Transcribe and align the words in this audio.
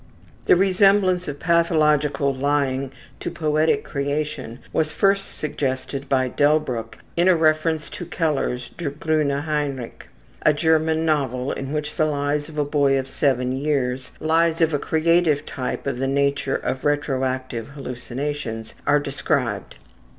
The 0.47 0.55
resemblance 0.55 1.27
of 1.27 1.37
pathological 1.39 2.33
lying 2.33 2.91
to 3.19 3.29
poetic 3.29 3.83
creation 3.83 4.57
was 4.73 4.91
first 4.91 5.37
suggested 5.37 6.09
by 6.09 6.27
Delbruck 6.27 6.97
in 7.15 7.27
a 7.29 7.35
reference 7.35 7.87
to 7.91 8.07
Keller's 8.07 8.71
``Der 8.79 8.95
grune 8.97 9.41
Heinrich,'' 9.41 10.07
a 10.41 10.53
German 10.55 11.05
novel 11.05 11.51
in 11.51 11.71
which 11.71 11.97
the 11.97 12.05
lies 12.05 12.49
of 12.49 12.57
a 12.57 12.65
boy 12.65 12.97
of 12.97 13.07
seven 13.07 13.51
years, 13.51 14.09
lies 14.19 14.59
of 14.59 14.73
a 14.73 14.79
creative 14.79 15.45
type 15.45 15.85
of 15.85 15.99
the 15.99 16.07
nature 16.07 16.55
of 16.55 16.83
retroactive 16.83 17.67
hallucinations, 17.67 18.73
are 18.87 18.99
described. 18.99 19.75